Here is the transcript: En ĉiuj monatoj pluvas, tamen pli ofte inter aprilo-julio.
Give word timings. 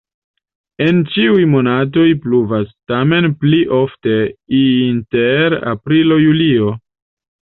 En 0.83 0.99
ĉiuj 1.15 1.41
monatoj 1.49 2.05
pluvas, 2.23 2.71
tamen 2.91 3.27
pli 3.43 3.59
ofte 3.81 4.15
inter 4.61 5.57
aprilo-julio. 5.73 6.71